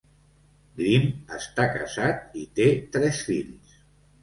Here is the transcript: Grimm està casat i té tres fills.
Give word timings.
Grimm 0.79 1.05
està 1.35 1.67
casat 1.75 2.41
i 2.47 2.47
té 2.59 2.69
tres 2.97 3.23
fills. 3.31 3.79